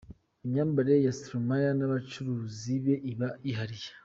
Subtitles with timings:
[0.45, 3.89] Imyambarire ya Stromae n'abacuranzi be iba yihariye.